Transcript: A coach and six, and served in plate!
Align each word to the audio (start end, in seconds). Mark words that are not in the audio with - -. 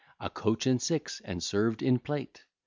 A 0.19 0.31
coach 0.31 0.65
and 0.65 0.81
six, 0.81 1.21
and 1.25 1.43
served 1.43 1.83
in 1.83 1.99
plate! 1.99 2.43